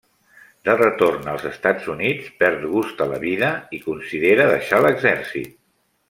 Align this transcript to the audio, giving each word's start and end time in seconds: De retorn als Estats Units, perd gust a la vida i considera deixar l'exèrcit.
De 0.69 0.73
retorn 0.77 1.27
als 1.33 1.43
Estats 1.49 1.89
Units, 1.97 2.31
perd 2.41 2.65
gust 2.73 3.03
a 3.05 3.09
la 3.15 3.19
vida 3.27 3.51
i 3.79 3.83
considera 3.87 4.49
deixar 4.57 4.81
l'exèrcit. 4.87 5.53